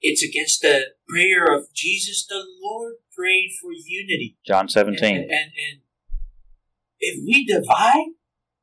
it's 0.00 0.22
against 0.22 0.62
the 0.62 0.94
prayer 1.08 1.44
of 1.44 1.72
Jesus. 1.74 2.24
The 2.26 2.44
Lord 2.62 2.94
prayed 3.14 3.50
for 3.60 3.72
unity. 3.72 4.38
John 4.46 4.62
And, 4.62 4.70
17. 4.70 5.16
and, 5.16 5.24
and, 5.24 5.50
and 5.66 5.80
if 7.00 7.16
we 7.26 7.44
divide, 7.44 8.12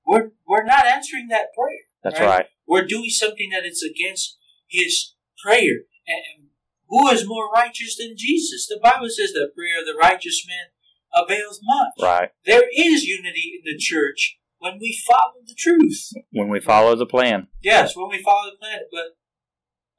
we're 0.06 0.32
we're 0.48 0.64
not 0.66 0.86
answering 0.86 1.28
that 1.28 1.48
prayer. 1.58 1.84
That's 2.04 2.20
right. 2.20 2.28
right. 2.28 2.46
We're 2.68 2.86
doing 2.86 3.10
something 3.10 3.50
that 3.52 3.66
is 3.66 3.84
against 3.84 4.38
His 4.68 5.14
prayer. 5.44 5.86
And, 6.08 6.24
and 6.36 6.48
who 6.88 7.10
is 7.10 7.28
more 7.28 7.50
righteous 7.50 7.98
than 7.98 8.16
Jesus? 8.18 8.68
The 8.68 8.80
Bible 8.82 9.10
says 9.10 9.32
the 9.34 9.52
prayer 9.56 9.80
of 9.80 9.86
the 9.86 9.98
righteous 10.00 10.46
man 10.48 10.68
avails 11.14 11.60
much. 11.64 11.94
Right. 12.02 12.30
There 12.46 12.68
is 12.74 13.04
unity 13.04 13.60
in 13.60 13.62
the 13.66 13.78
church 13.78 14.40
when 14.63 14.79
we 14.79 14.98
follow 15.05 15.41
the 15.46 15.55
truth. 15.58 16.12
When 16.32 16.48
we 16.50 16.62
follow 16.62 16.96
the 16.96 17.05
plan. 17.05 17.48
Yes, 17.62 17.98
when 17.98 18.08
we 18.10 18.22
follow 18.24 18.50
the 18.51 18.58
plan. 18.58 18.79
But 18.91 19.17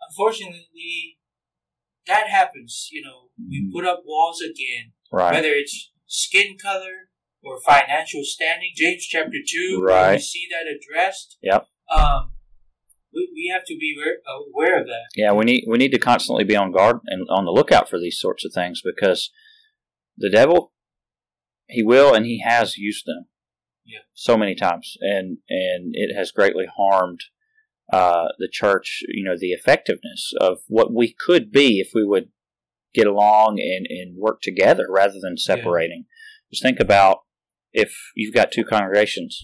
unfortunately, 0.08 1.18
that 2.06 2.28
happens. 2.28 2.88
You 2.90 3.02
know, 3.02 3.30
we 3.38 3.60
Mhm. 3.62 3.72
put 3.72 3.84
up 3.84 4.02
walls 4.06 4.40
again 4.40 4.92
Right. 5.12 5.34
whether 5.34 5.52
it's 5.52 5.90
skin 6.06 6.56
color 6.56 7.10
or 7.42 7.60
financial 7.60 8.22
standing. 8.24 8.70
James 8.74 9.06
chapter 9.06 9.38
2, 9.46 9.82
where 9.84 10.12
we 10.12 10.18
see 10.18 10.48
that 10.50 10.66
addressed. 10.66 11.36
Yep. 11.42 11.68
Um, 11.90 12.32
we, 13.12 13.28
we 13.34 13.50
have 13.52 13.64
to 13.66 13.76
be 13.76 13.94
aware, 13.96 14.16
aware 14.26 14.80
of 14.80 14.86
that. 14.86 15.08
Yeah, 15.14 15.32
we 15.32 15.44
need 15.44 15.64
we 15.68 15.76
need 15.76 15.92
to 15.92 15.98
constantly 15.98 16.44
be 16.44 16.56
on 16.56 16.72
guard 16.72 17.00
and 17.06 17.26
on 17.28 17.44
the 17.44 17.52
lookout 17.52 17.88
for 17.90 17.98
these 18.00 18.18
sorts 18.18 18.44
of 18.46 18.52
things 18.54 18.80
because 18.82 19.30
the 20.16 20.30
devil 20.30 20.72
he 21.68 21.82
will 21.82 22.14
and 22.14 22.24
he 22.26 22.40
has 22.40 22.76
used 22.78 23.04
them 23.06 23.26
Yeah. 23.86 24.00
so 24.14 24.36
many 24.36 24.54
times 24.54 24.96
and 25.00 25.38
and 25.48 25.92
it 25.94 26.14
has 26.16 26.32
greatly 26.32 26.66
harmed 26.76 27.20
uh, 27.92 28.28
the 28.38 28.48
church 28.50 29.02
you 29.08 29.24
know 29.24 29.36
the 29.38 29.52
effectiveness 29.52 30.32
of 30.40 30.58
what 30.68 30.92
we 30.92 31.14
could 31.26 31.52
be 31.52 31.80
if 31.80 31.90
we 31.94 32.04
would 32.04 32.28
get 32.94 33.06
along 33.06 33.58
and, 33.60 33.86
and 33.88 34.16
work 34.16 34.40
together 34.42 34.86
rather 34.88 35.18
than 35.20 35.36
separating 35.36 36.06
just 36.50 36.62
think 36.62 36.80
about 36.80 37.18
if 37.72 37.92
you've 38.14 38.34
got 38.34 38.50
two 38.52 38.64
congregations 38.64 39.40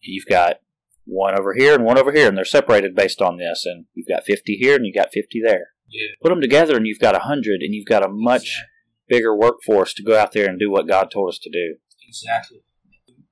you've 0.00 0.26
got 0.26 0.56
one 1.04 1.38
over 1.38 1.54
here 1.54 1.74
and 1.74 1.84
one 1.84 1.98
over 1.98 2.12
here 2.12 2.26
and 2.28 2.36
they're 2.36 2.44
separated 2.44 2.94
based 2.94 3.20
on 3.22 3.36
this 3.36 3.64
and 3.66 3.84
you've 3.94 4.08
got 4.08 4.24
50 4.24 4.54
here 4.56 4.74
and 4.76 4.84
you've 4.86 4.94
got 4.96 5.12
50 5.12 5.40
there 5.44 5.68
Yeah. 5.88 6.08
put 6.22 6.30
them 6.30 6.40
together 6.40 6.76
and 6.76 6.86
you've 6.86 6.98
got 6.98 7.14
a 7.16 7.20
hundred 7.20 7.60
and 7.62 7.74
you've 7.74 7.86
got 7.86 8.04
a 8.04 8.08
much 8.08 8.62
bigger 9.08 9.36
workforce 9.36 9.92
to 9.94 10.02
go 10.02 10.16
out 10.18 10.32
there 10.32 10.48
and 10.48 10.58
do 10.58 10.70
what 10.70 10.86
God 10.88 11.10
told 11.10 11.28
us 11.30 11.38
to 11.40 11.50
do. 11.50 11.76
Exactly. 12.08 12.62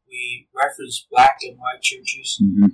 We 0.09 0.49
reference 0.55 1.07
black 1.11 1.38
and 1.43 1.59
white 1.59 1.83
churches. 1.83 2.41
Mm-hmm. 2.43 2.67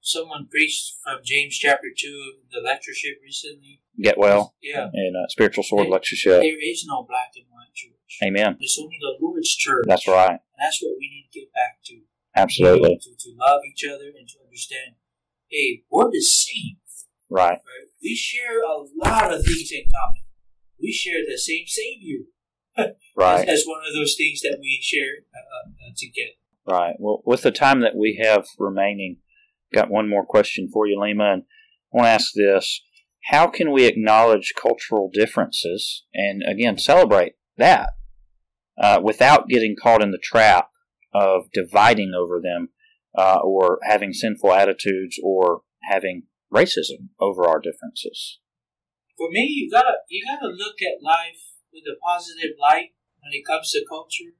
Someone 0.00 0.46
preached 0.50 0.96
from 1.02 1.20
James 1.24 1.56
chapter 1.56 1.88
2 1.96 2.06
in 2.42 2.48
the 2.52 2.60
lectureship 2.60 3.16
recently. 3.22 3.80
Getwell 4.02 4.50
Yeah. 4.62 4.88
and 4.92 5.16
uh, 5.16 5.28
spiritual 5.28 5.64
sword 5.64 5.86
Hey, 5.86 5.92
lectureship. 5.92 6.42
There 6.42 6.60
is 6.62 6.84
no 6.86 7.04
black 7.08 7.32
and 7.36 7.46
white 7.48 7.72
church. 7.74 8.18
Amen. 8.22 8.56
There's 8.60 8.76
only 8.80 8.98
the 9.00 9.16
Lord's 9.24 9.54
church. 9.56 9.84
That's 9.88 10.06
right. 10.06 10.30
And 10.30 10.58
that's 10.60 10.82
what 10.82 10.96
we 10.98 11.08
need 11.08 11.28
to 11.32 11.40
get 11.40 11.48
back 11.54 11.78
to. 11.86 12.00
Absolutely 12.36 12.98
To, 13.00 13.10
to 13.18 13.30
love 13.38 13.62
each 13.64 13.84
other 13.88 14.10
and 14.18 14.28
to 14.28 14.34
understand, 14.44 14.96
hey, 15.48 15.84
we're 15.90 16.10
the 16.10 16.20
same. 16.20 16.76
right. 17.30 17.52
Right? 17.52 17.88
We 18.02 18.14
share 18.14 18.62
a 18.62 18.84
lot 19.02 19.32
of 19.32 19.42
things 19.44 19.72
in 19.72 19.84
common. 19.84 20.20
We 20.82 20.92
share 20.92 21.20
the 21.26 21.38
same 21.38 21.64
Savior. 21.66 22.24
Right. 23.16 23.46
That's 23.46 23.64
one 23.66 23.78
of 23.86 23.94
those 23.94 24.16
things 24.18 24.40
that 24.40 24.58
we 24.60 24.80
share 24.82 25.23
uh, 25.94 26.06
together. 26.06 26.36
Right. 26.66 26.94
Well, 26.98 27.22
with 27.24 27.42
the 27.42 27.50
time 27.50 27.80
that 27.80 27.96
we 27.96 28.20
have 28.22 28.46
remaining, 28.58 29.18
got 29.72 29.90
one 29.90 30.08
more 30.08 30.24
question 30.24 30.68
for 30.72 30.86
you, 30.86 30.98
Lima, 31.00 31.32
and 31.32 31.42
I 31.92 31.96
want 31.96 32.06
to 32.06 32.10
ask 32.10 32.32
this: 32.34 32.80
How 33.26 33.46
can 33.48 33.72
we 33.72 33.86
acknowledge 33.86 34.54
cultural 34.60 35.10
differences 35.12 36.04
and 36.14 36.42
again 36.42 36.78
celebrate 36.78 37.34
that 37.58 37.90
uh, 38.80 39.00
without 39.02 39.48
getting 39.48 39.76
caught 39.80 40.02
in 40.02 40.10
the 40.10 40.18
trap 40.22 40.70
of 41.12 41.44
dividing 41.52 42.12
over 42.16 42.40
them, 42.40 42.70
uh, 43.16 43.38
or 43.42 43.78
having 43.84 44.12
sinful 44.12 44.52
attitudes, 44.52 45.18
or 45.22 45.62
having 45.82 46.24
racism 46.52 47.10
over 47.20 47.46
our 47.46 47.60
differences? 47.60 48.40
For 49.18 49.28
me, 49.30 49.42
you 49.42 49.70
gotta 49.70 49.98
you 50.08 50.24
gotta 50.26 50.48
look 50.48 50.76
at 50.82 51.02
life 51.02 51.54
with 51.72 51.84
a 51.86 51.98
positive 52.02 52.56
light 52.60 52.94
when 53.20 53.32
it 53.32 53.46
comes 53.46 53.70
to 53.72 53.84
culture. 53.88 54.34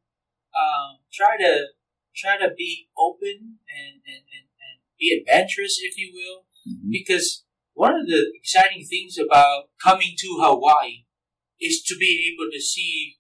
Um, 0.54 0.98
try 1.12 1.36
to 1.38 1.66
try 2.14 2.38
to 2.38 2.54
be 2.56 2.88
open 2.96 3.58
and, 3.66 3.94
and, 4.06 4.22
and, 4.30 4.46
and 4.62 4.76
be 4.98 5.10
adventurous, 5.18 5.80
if 5.82 5.98
you 5.98 6.12
will. 6.14 6.46
Mhm. 6.66 6.88
because 6.90 7.44
one 7.74 7.94
of 7.94 8.06
the 8.06 8.32
exciting 8.34 8.86
things 8.86 9.18
about 9.18 9.68
coming 9.82 10.14
to 10.16 10.38
Hawaii 10.40 11.04
is 11.60 11.82
to 11.82 11.94
be 11.96 12.32
able 12.32 12.50
to 12.50 12.60
see 12.60 13.18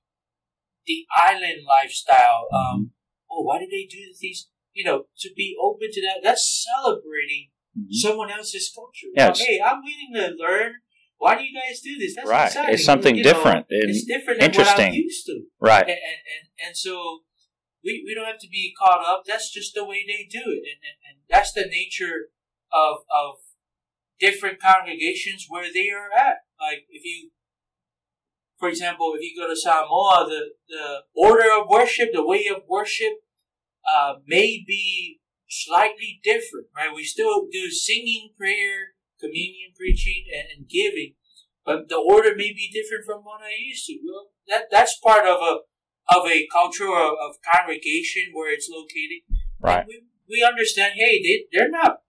the 0.86 1.04
island 1.14 1.64
lifestyle. 1.66 2.48
Um, 2.52 2.92
oh, 3.30 3.42
why 3.42 3.58
do 3.58 3.66
they 3.70 3.84
do 3.84 4.14
these? 4.18 4.48
You 4.72 4.84
know, 4.84 5.06
to 5.18 5.30
be 5.36 5.56
open 5.60 5.88
to 5.92 6.00
that. 6.02 6.20
That's 6.22 6.64
celebrating 6.64 7.50
Mhm. 7.76 7.92
someone 7.92 8.30
else's 8.30 8.70
culture. 8.74 9.08
Now, 9.14 9.34
hey, 9.34 9.60
I'm 9.60 9.82
willing 9.82 10.14
to 10.14 10.34
learn. 10.42 10.80
Why 11.24 11.38
do 11.38 11.42
you 11.42 11.58
guys 11.58 11.80
do 11.80 11.96
this? 11.98 12.14
That's 12.14 12.28
Right. 12.28 12.46
exciting. 12.48 12.74
It's 12.74 12.84
something 12.84 13.16
You 13.16 13.22
different 13.24 13.64
it's 13.70 14.04
different 14.04 14.40
than 14.40 14.50
what 14.52 14.68
I'm 14.68 14.76
interesting. 14.76 14.92
used 14.92 15.24
to 15.24 15.44
Right. 15.58 15.88
and, 15.88 16.00
and, 16.10 16.20
and, 16.34 16.44
and 16.66 16.76
so 16.76 17.20
we, 17.82 18.04
we 18.04 18.14
don't 18.14 18.26
have 18.26 18.40
to 18.40 18.48
be 18.48 18.74
caught 18.78 19.02
up. 19.02 19.22
That's 19.26 19.50
just 19.50 19.72
the 19.74 19.86
way 19.86 20.04
they 20.06 20.28
do 20.30 20.44
it. 20.44 20.64
And, 20.70 20.80
and, 20.88 20.96
and 21.08 21.16
that's 21.30 21.52
the 21.54 21.64
nature 21.64 22.28
of, 22.70 22.98
of 23.08 23.36
different 24.20 24.60
congregations 24.60 25.46
where 25.48 25.72
they 25.72 25.88
are 25.88 26.10
at. 26.12 26.44
Like 26.60 26.84
if 26.90 27.06
you, 27.06 27.30
for 28.58 28.68
example, 28.68 29.14
if 29.16 29.22
you 29.22 29.32
go 29.34 29.48
to 29.48 29.56
Samoa, 29.56 30.26
the, 30.28 30.42
the 30.68 31.04
order 31.16 31.48
of 31.58 31.70
worship, 31.70 32.10
the 32.12 32.26
way 32.26 32.48
of 32.54 32.64
worship, 32.68 33.14
uh, 33.88 34.16
may 34.26 34.62
be 34.66 35.20
slightly 35.48 36.20
different, 36.22 36.66
right? 36.76 36.94
We 36.94 37.04
still 37.04 37.46
do 37.50 37.70
singing, 37.70 38.34
prayer, 38.36 38.93
communion, 39.24 39.72
preaching, 39.76 40.24
and, 40.28 40.46
and 40.52 40.68
giving, 40.68 41.14
but 41.64 41.88
the 41.88 41.96
order 41.96 42.36
may 42.36 42.52
be 42.52 42.68
different 42.68 43.04
from 43.08 43.24
what 43.24 43.40
I 43.40 43.56
used 43.56 43.86
to. 43.86 43.96
Well, 44.04 44.28
that 44.48 44.64
that's 44.70 44.98
part 45.00 45.24
of 45.26 45.40
a 45.40 45.64
of 46.12 46.26
a 46.28 46.46
culture 46.52 46.92
of, 46.92 47.12
of 47.16 47.36
congregation 47.40 48.24
where 48.32 48.52
it's 48.52 48.68
located. 48.68 49.24
Right. 49.60 49.80
And 49.80 49.88
we, 49.88 50.02
we 50.28 50.44
understand. 50.44 50.94
Hey, 50.96 51.22
they 51.22 51.46
they're 51.52 51.70
not 51.70 52.04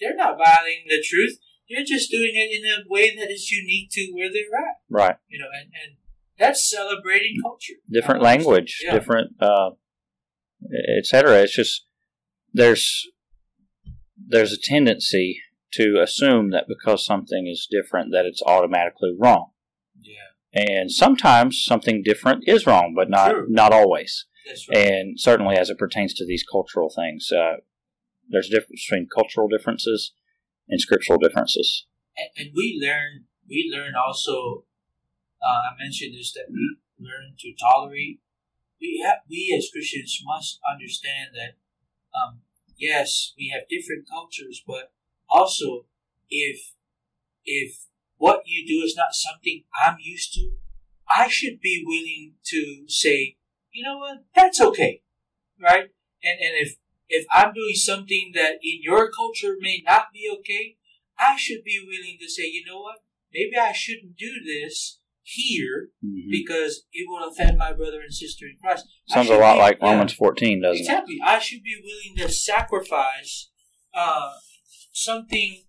they're 0.00 0.16
not 0.16 0.38
violating 0.38 0.86
the 0.88 1.04
truth. 1.04 1.38
They're 1.68 1.84
just 1.84 2.10
doing 2.10 2.32
it 2.34 2.48
in 2.56 2.64
a 2.64 2.84
way 2.88 3.14
that 3.16 3.30
is 3.30 3.50
unique 3.50 3.90
to 3.92 4.12
where 4.14 4.30
they're 4.32 4.56
at. 4.56 4.76
Right. 4.88 5.16
You 5.28 5.40
know, 5.40 5.50
and 5.52 5.70
and 5.82 5.96
that's 6.38 6.68
celebrating 6.70 7.36
culture. 7.42 7.74
different 7.90 8.22
language, 8.22 8.80
Yeah. 8.84 8.92
different, 8.92 9.32
uh, 9.40 9.70
etc. 10.98 11.42
It's 11.42 11.56
just 11.56 11.86
there's 12.52 13.06
there's 14.28 14.52
a 14.52 14.58
tendency 14.62 15.40
to 15.72 16.00
assume 16.02 16.50
that 16.50 16.64
because 16.68 17.04
something 17.04 17.46
is 17.46 17.66
different, 17.70 18.12
that 18.12 18.24
it's 18.26 18.42
automatically 18.42 19.14
wrong. 19.18 19.50
Yeah, 20.00 20.30
And 20.54 20.90
sometimes 20.90 21.62
something 21.64 22.02
different 22.02 22.44
is 22.46 22.66
wrong, 22.66 22.94
but 22.94 23.10
not 23.10 23.30
True. 23.30 23.46
not 23.48 23.72
always. 23.72 24.26
that's 24.46 24.68
right. 24.68 24.78
And 24.78 25.20
certainly, 25.20 25.56
as 25.56 25.70
it 25.70 25.78
pertains 25.78 26.14
to 26.14 26.26
these 26.26 26.44
cultural 26.50 26.90
things, 26.94 27.30
uh, 27.32 27.56
there's 28.28 28.48
a 28.48 28.50
difference 28.50 28.86
between 28.88 29.08
cultural 29.12 29.48
differences 29.48 30.12
and 30.68 30.80
scriptural 30.80 31.18
differences. 31.18 31.86
and, 32.16 32.28
and 32.36 32.50
we 32.54 32.78
learn 32.80 33.24
we 33.48 33.70
learn 33.72 33.94
also 33.94 34.64
uh, 35.42 35.70
I 35.70 35.76
mentioned 35.78 36.14
this 36.14 36.32
that 36.32 36.46
we 36.50 36.76
learn 36.98 37.34
to 37.38 37.52
tolerate 37.60 38.20
we 38.80 39.02
have 39.04 39.18
we 39.28 39.54
as 39.56 39.70
Christians 39.72 40.20
must 40.24 40.58
understand 40.68 41.30
that 41.34 41.56
um, 42.18 42.40
yes 42.76 43.32
we 43.38 43.52
have 43.54 43.68
different 43.68 44.08
cultures 44.08 44.62
but 44.66 44.92
also 45.28 45.86
if 46.30 46.74
if 47.44 47.86
what 48.16 48.42
you 48.46 48.66
do 48.66 48.84
is 48.84 48.96
not 48.96 49.12
something 49.12 49.64
I'm 49.84 49.96
used 50.00 50.32
to 50.34 50.52
I 51.08 51.28
should 51.28 51.60
be 51.60 51.82
willing 51.86 52.34
to 52.46 52.84
say 52.88 53.36
you 53.72 53.84
know 53.84 53.98
what 53.98 54.24
that's 54.34 54.60
okay 54.60 55.02
right 55.60 55.90
and 56.22 56.40
and 56.40 56.54
if 56.56 56.76
if 57.08 57.24
I'm 57.32 57.54
doing 57.54 57.74
something 57.74 58.32
that 58.34 58.54
in 58.62 58.80
your 58.82 59.10
culture 59.10 59.56
may 59.60 59.82
not 59.86 60.06
be 60.12 60.28
okay 60.40 60.76
I 61.18 61.36
should 61.36 61.64
be 61.64 61.80
willing 61.80 62.18
to 62.20 62.28
say, 62.28 62.44
you 62.44 62.62
know 62.66 62.80
what? 62.80 62.96
Maybe 63.32 63.56
I 63.56 63.72
shouldn't 63.72 64.16
do 64.16 64.32
this 64.44 64.98
here 65.22 65.90
Mhm. 66.04 66.30
because 66.30 66.84
it 66.92 67.06
will 67.08 67.26
offend 67.26 67.58
my 67.58 67.72
brother 67.72 68.00
and 68.00 68.12
sister 68.14 68.46
in 68.46 68.56
Christ. 68.60 68.86
Sounds 69.08 69.30
a 69.30 69.36
lot 69.38 69.54
be- 69.54 69.60
like 69.60 69.80
Romans 69.82 70.12
14, 70.12 70.60
doesn't 70.60 70.76
it? 70.76 70.80
Exactly. 70.80 71.18
I 71.24 71.38
should 71.38 71.62
be 71.62 71.76
willing 71.82 72.16
to 72.18 72.32
sacrifice 72.32 73.50
uh, 73.94 74.34
something 74.96 75.64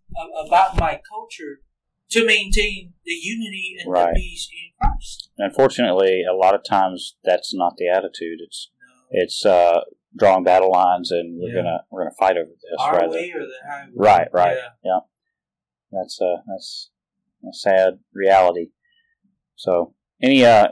about 0.46 0.80
my 0.80 1.02
culture 1.08 1.62
to 2.10 2.26
maintain 2.26 2.94
the 3.06 3.12
unity 3.14 3.76
and 3.80 3.92
Right. 3.92 4.14
the 4.14 4.20
peace 4.22 4.50
in 4.52 4.72
Christ. 4.80 5.30
Unfortunately, 5.38 6.24
a 6.24 6.34
lot 6.34 6.56
of 6.56 6.64
times 6.64 7.18
that's 7.24 7.54
not 7.54 7.76
the 7.78 7.88
attitude. 7.90 8.40
It's 8.42 8.70
No. 8.80 8.94
it's 9.12 9.46
uh, 9.46 9.82
drawing 10.16 10.44
battle 10.46 10.72
lines, 10.72 11.12
and 11.12 11.38
we're 11.40 11.50
Yeah. 11.50 11.56
gonna 11.56 11.86
we're 11.92 12.04
gonna 12.04 12.16
fight 12.18 12.38
over 12.38 12.50
this. 12.50 12.80
Our 12.80 12.94
rather, 12.94 13.10
way 13.10 13.32
or 13.32 13.46
the 13.46 13.60
highway. 13.70 13.92
Right, 13.94 14.28
right. 14.32 14.58
Yeah. 14.84 15.00
that's 15.92 16.20
uh, 16.22 16.38
that's 16.48 16.92
a 17.48 17.54
sad 17.54 18.00
reality. 18.14 18.72
So, 19.56 19.94
any 20.22 20.46
uh, 20.46 20.70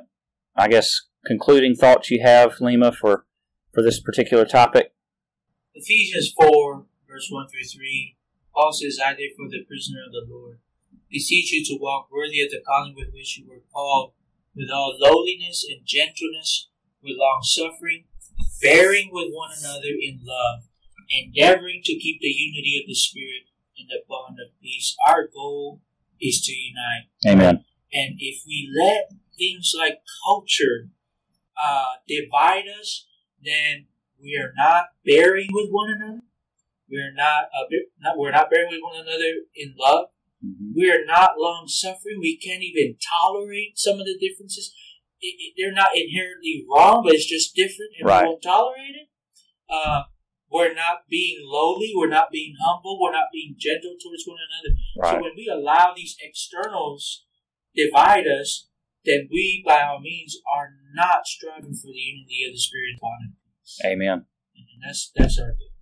I 0.56 0.68
guess 0.70 1.02
concluding 1.26 1.76
thoughts 1.76 2.10
you 2.10 2.22
have, 2.22 2.62
Lima, 2.62 2.94
for 2.94 3.26
for 3.74 3.82
this 3.84 4.00
particular 4.00 4.46
topic? 4.46 4.94
Ephesians 5.74 6.32
4, 6.40 6.86
verse 7.08 7.28
1 7.30 7.48
through 7.50 7.64
3, 7.66 8.16
Paul 8.56 8.72
says, 8.72 8.98
I 9.04 9.12
therefore, 9.12 9.52
the 9.52 9.66
prisoner 9.68 10.00
of 10.08 10.14
the 10.14 10.26
Lord, 10.28 10.60
beseech 11.12 11.52
you 11.52 11.64
to 11.66 11.82
walk 11.82 12.08
worthy 12.12 12.42
of 12.42 12.50
the 12.50 12.64
calling 12.66 12.96
with 12.96 13.14
which 13.14 13.38
you 13.38 13.48
were 13.48 13.62
called, 13.74 14.14
with 14.56 14.70
all 14.72 14.96
lowliness 14.98 15.66
and 15.70 15.86
gentleness, 15.86 16.70
with 17.04 17.18
long 17.18 17.42
suffering, 17.44 18.06
bearing 18.62 19.10
with 19.12 19.28
one 19.32 19.52
another 19.60 19.92
in 20.02 20.22
love, 20.24 20.64
endeavoring 21.12 21.82
to 21.84 22.00
keep 22.00 22.22
the 22.22 22.28
unity 22.28 22.80
of 22.82 22.88
the 22.88 22.96
Spirit 22.96 23.52
in 23.78 23.88
the 23.88 24.02
bond 24.08 24.40
of 24.40 24.58
peace. 24.62 24.96
Our 25.06 25.28
goal 25.28 25.82
is 26.22 26.42
to 26.42 26.54
unite. 26.54 27.10
Amen. 27.28 27.66
And 27.94 28.16
if 28.20 28.44
we 28.48 28.72
let 28.74 29.12
things 29.38 29.74
like 29.78 30.00
culture 30.26 30.90
uh, 31.62 31.96
divide 32.08 32.66
us, 32.80 33.06
then 33.44 33.88
we 34.22 34.36
are 34.38 34.54
not 34.56 34.86
bearing 35.06 35.50
with 35.52 35.70
one 35.70 35.90
another. 35.90 36.22
We 36.90 36.98
are 36.98 37.14
not, 37.14 37.46
uh, 37.54 37.68
be- 37.70 37.88
not 38.00 38.18
we're 38.18 38.32
not 38.32 38.50
bearing 38.50 38.70
with 38.70 38.82
one 38.82 38.96
another 39.00 39.34
in 39.56 39.74
love. 39.78 40.10
Mhm. 40.44 40.74
We 40.76 40.92
are 40.92 41.04
not 41.06 41.40
long 41.40 41.68
suffering. 41.68 42.20
We 42.20 42.38
can't 42.38 42.62
even 42.64 42.98
tolerate 43.10 43.78
some 43.80 44.00
of 44.00 44.06
the 44.06 44.18
differences. 44.18 44.74
It, 45.20 45.36
it- 45.40 45.54
they're 45.58 45.74
not 45.74 45.96
inherently 45.98 46.66
wrong, 46.70 47.04
but 47.04 47.16
it's 47.16 47.26
just 47.26 47.56
different, 47.56 47.92
and 48.00 48.08
Right. 48.08 48.24
we 48.24 48.30
won't 48.30 48.44
tolerate 48.44 48.96
it. 48.96 49.10
Uh, 49.70 50.04
we're 50.50 50.74
not 50.74 51.08
being 51.10 51.40
lowly. 51.42 51.92
We're 51.96 52.08
not 52.08 52.32
being 52.32 52.56
humble. 52.64 53.00
We're 53.02 53.12
not 53.12 53.30
being 53.34 53.56
gentle 53.58 53.96
towards 54.02 54.24
one 54.28 54.38
another. 54.38 54.78
So 55.18 55.24
when 55.24 55.36
we 55.36 55.48
allow 55.48 55.94
these 55.96 56.16
externals 56.22 57.26
divide 57.74 58.28
us, 58.28 58.68
then 59.04 59.28
we, 59.32 59.64
by 59.66 59.82
all 59.84 60.00
means, 60.00 60.38
are 60.56 60.74
not 60.94 61.26
striving 61.28 61.74
for 61.74 61.88
the 61.88 62.00
unity 62.00 62.44
of 62.46 62.54
the 62.54 62.60
Spirit 62.60 63.00
of. 63.02 63.86
Amen. 63.86 64.28
And 64.56 64.84
that's 64.84 65.12
that's 65.16 65.40
our 65.40 65.52
goal. 65.54 65.75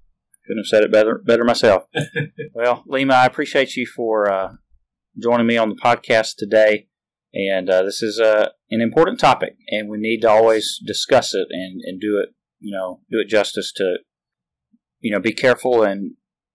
Couldn't 0.46 0.64
have 0.64 0.68
said 0.68 0.84
it 0.84 0.92
better 0.92 1.22
better 1.26 1.44
myself. 1.44 1.84
well, 2.54 2.84
Lima, 2.86 3.14
I 3.14 3.26
appreciate 3.26 3.76
you 3.76 3.86
for 3.86 4.32
uh, 4.32 4.54
joining 5.22 5.48
me 5.48 5.58
on 5.58 5.70
the 5.70 5.76
podcast 5.76 6.36
today. 6.38 6.88
And 7.34 7.70
uh, 7.70 7.82
this 7.82 8.04
is 8.04 8.20
uh, 8.20 8.50
an 8.70 8.82
important 8.82 9.20
topic, 9.20 9.56
and 9.70 9.90
we 9.90 9.98
need 9.98 10.22
to 10.22 10.30
always 10.30 10.80
discuss 10.86 11.34
it 11.34 11.48
and, 11.50 11.82
and 11.84 12.00
do 12.00 12.20
it, 12.20 12.36
you 12.60 12.72
know, 12.72 13.00
do 13.10 13.20
it 13.20 13.28
justice 13.28 13.72
to, 13.78 13.98
you 15.00 15.12
know, 15.12 15.20
be 15.20 15.34
careful 15.34 15.82
and 15.82 16.14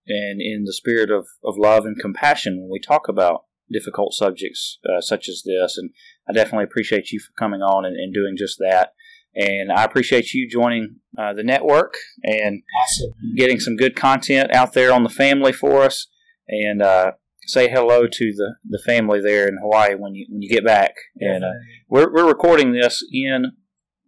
and 0.09 0.40
in 0.40 0.64
the 0.64 0.72
spirit 0.72 1.11
of, 1.11 1.27
of 1.44 1.59
love 1.59 1.85
and 1.85 1.98
compassion 1.98 2.61
when 2.61 2.70
we 2.70 2.81
talk 2.81 3.09
about 3.09 3.44
difficult 3.70 4.14
subjects 4.14 4.79
uh, 4.88 5.01
such 5.01 5.29
as 5.29 5.42
this. 5.44 5.77
And 5.77 5.90
I 6.29 6.33
definitely 6.33 6.64
appreciate 6.64 7.11
you 7.11 7.20
for 7.20 7.33
coming 7.38 7.61
on 7.61 7.85
and, 7.85 7.96
and 7.96 8.14
doing 8.14 8.35
just 8.37 8.59
that. 8.59 8.92
And 9.35 9.70
I 9.70 9.85
appreciate 9.85 10.33
you 10.33 10.48
joining 10.48 10.96
uh, 11.18 11.33
the 11.33 11.42
network 11.42 11.94
and 12.22 12.62
Awesome. 12.83 13.12
getting 13.37 13.59
some 13.61 13.76
good 13.76 13.96
content 13.96 14.54
out 14.54 14.72
there 14.72 14.92
on 14.92 15.02
the 15.02 15.09
family 15.11 15.52
for 15.52 15.83
us. 15.83 16.07
And 16.48 16.81
uh, 16.81 17.12
say 17.46 17.68
hello 17.68 18.07
to 18.07 18.33
the, 18.33 18.54
the 18.68 18.81
family 18.85 19.20
there 19.20 19.48
in 19.48 19.59
Hawaii 19.61 19.94
when 19.94 20.14
you 20.14 20.26
when 20.31 20.42
you 20.42 20.48
get 20.48 20.64
back. 20.64 20.94
And 21.18 21.44
uh, 21.44 21.52
we're 21.88 22.12
we're 22.12 22.28
recording 22.28 22.72
this 22.72 23.04
in 23.12 23.52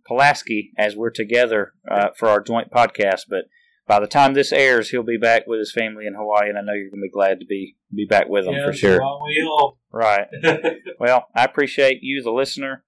Pulaski 0.07 0.71
as 0.79 0.97
we're 0.97 1.11
together 1.11 1.73
uh, 1.91 2.09
for 2.17 2.29
our 2.29 2.41
joint 2.41 2.71
podcast. 2.71 3.23
But 3.29 3.45
by 3.87 3.99
the 3.99 4.07
time 4.07 4.35
this 4.35 4.53
airs, 4.53 4.91
he'll 4.91 5.03
be 5.03 5.19
back 5.19 5.47
with 5.47 5.59
his 5.59 5.73
family 5.73 6.07
in 6.07 6.15
Hawaii, 6.15 6.49
and 6.49 6.57
I 6.57 6.63
know 6.63 6.75
you're 6.75 6.91
going 6.91 7.01
to 7.01 7.09
be 7.09 7.11
glad 7.11 7.41
to 7.41 7.47
be 7.47 7.77
be 7.93 8.07
back 8.09 8.29
with 8.29 8.47
him 8.47 8.55
yeah, 8.55 8.67
for 8.67 8.73
sure. 8.73 9.01
a 9.01 9.05
long 9.05 9.21
way 9.25 9.45
home. 9.45 9.73
Right. 9.93 10.27
Well, 11.01 11.29
I 11.35 11.45
appreciate 11.45 12.01
you, 12.03 12.23
the 12.23 12.31
listener, 12.31 12.85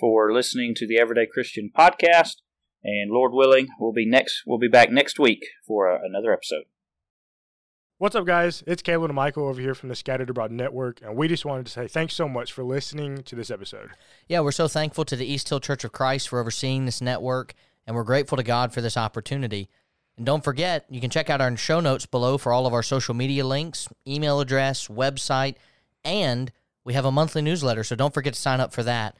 for 0.00 0.32
listening 0.32 0.74
to 0.74 0.86
the 0.86 0.98
Everyday 0.98 1.26
Christian 1.32 1.70
podcast. 1.74 2.41
And 2.84 3.10
Lord 3.12 3.32
willing, 3.32 3.68
we'll 3.78 3.92
be 3.92 4.06
next. 4.06 4.42
We'll 4.44 4.58
be 4.58 4.68
back 4.68 4.90
next 4.90 5.18
week 5.18 5.46
for 5.66 5.90
uh, 5.90 6.00
another 6.02 6.32
episode. 6.32 6.64
What's 7.98 8.16
up, 8.16 8.26
guys? 8.26 8.64
It's 8.66 8.82
Caleb 8.82 9.10
and 9.10 9.14
Michael 9.14 9.46
over 9.46 9.60
here 9.60 9.76
from 9.76 9.88
the 9.88 9.94
Scattered 9.94 10.28
Abroad 10.28 10.50
Network, 10.50 11.00
and 11.00 11.16
we 11.16 11.28
just 11.28 11.44
wanted 11.44 11.66
to 11.66 11.72
say 11.72 11.86
thanks 11.86 12.14
so 12.14 12.28
much 12.28 12.52
for 12.52 12.64
listening 12.64 13.22
to 13.22 13.36
this 13.36 13.48
episode. 13.48 13.90
Yeah, 14.26 14.40
we're 14.40 14.50
so 14.50 14.66
thankful 14.66 15.04
to 15.04 15.14
the 15.14 15.24
East 15.24 15.48
Hill 15.48 15.60
Church 15.60 15.84
of 15.84 15.92
Christ 15.92 16.28
for 16.28 16.40
overseeing 16.40 16.84
this 16.84 17.00
network, 17.00 17.54
and 17.86 17.94
we're 17.94 18.02
grateful 18.02 18.36
to 18.36 18.42
God 18.42 18.72
for 18.74 18.80
this 18.80 18.96
opportunity. 18.96 19.68
And 20.16 20.26
don't 20.26 20.42
forget, 20.42 20.84
you 20.90 21.00
can 21.00 21.10
check 21.10 21.30
out 21.30 21.40
our 21.40 21.56
show 21.56 21.78
notes 21.78 22.04
below 22.04 22.36
for 22.36 22.52
all 22.52 22.66
of 22.66 22.74
our 22.74 22.82
social 22.82 23.14
media 23.14 23.46
links, 23.46 23.86
email 24.04 24.40
address, 24.40 24.88
website, 24.88 25.54
and 26.04 26.50
we 26.82 26.94
have 26.94 27.04
a 27.04 27.12
monthly 27.12 27.42
newsletter, 27.42 27.84
so 27.84 27.94
don't 27.94 28.12
forget 28.12 28.34
to 28.34 28.40
sign 28.40 28.58
up 28.58 28.72
for 28.72 28.82
that. 28.82 29.16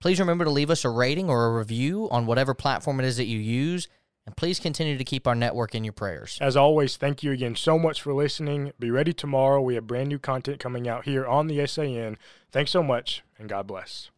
Please 0.00 0.20
remember 0.20 0.44
to 0.44 0.50
leave 0.50 0.70
us 0.70 0.84
a 0.84 0.90
rating 0.90 1.30
or 1.30 1.46
a 1.46 1.58
review 1.58 2.08
on 2.10 2.26
whatever 2.26 2.54
platform 2.54 3.00
it 3.00 3.06
is 3.06 3.16
that 3.16 3.26
you 3.26 3.38
use, 3.38 3.88
and 4.26 4.36
please 4.36 4.60
continue 4.60 4.98
to 4.98 5.04
keep 5.04 5.26
our 5.26 5.34
network 5.34 5.74
in 5.74 5.84
your 5.84 5.92
prayers. 5.92 6.36
As 6.40 6.56
always, 6.56 6.96
thank 6.96 7.22
you 7.22 7.32
again 7.32 7.56
so 7.56 7.78
much 7.78 8.02
for 8.02 8.12
listening. 8.12 8.72
Be 8.78 8.90
ready 8.90 9.12
tomorrow. 9.12 9.60
We 9.60 9.74
have 9.76 9.86
brand 9.86 10.08
new 10.08 10.18
content 10.18 10.58
coming 10.60 10.86
out 10.88 11.04
here 11.04 11.26
on 11.26 11.46
the 11.46 11.66
SAN. 11.66 12.18
Thanks 12.52 12.72
so 12.72 12.82
much, 12.82 13.22
and 13.38 13.48
God 13.48 13.66
bless. 13.66 14.10